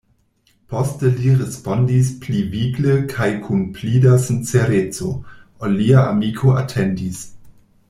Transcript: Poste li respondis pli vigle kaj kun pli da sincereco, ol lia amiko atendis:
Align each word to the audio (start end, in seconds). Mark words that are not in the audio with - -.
Poste 0.67 1.09
li 1.17 1.33
respondis 1.41 2.09
pli 2.23 2.41
vigle 2.55 2.95
kaj 3.13 3.29
kun 3.45 3.61
pli 3.77 4.01
da 4.07 4.17
sincereco, 4.25 5.11
ol 5.63 5.79
lia 5.83 6.09
amiko 6.15 6.57
atendis: 6.65 7.23